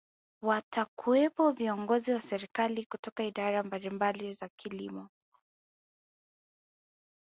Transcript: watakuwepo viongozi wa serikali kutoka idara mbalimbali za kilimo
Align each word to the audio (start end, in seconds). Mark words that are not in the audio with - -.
watakuwepo 0.41 1.51
viongozi 1.51 2.11
wa 2.13 2.21
serikali 2.21 2.85
kutoka 2.85 3.23
idara 3.23 3.63
mbalimbali 3.63 4.33
za 4.33 4.49
kilimo 4.59 5.09